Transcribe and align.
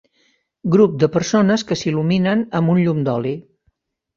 Grup 0.75 0.95
de 1.03 1.09
persones 1.17 1.65
que 1.73 1.77
s'il·luminen 1.81 2.43
amb 2.61 2.75
un 2.77 2.83
llum 2.87 3.07
d'oli. 3.11 3.37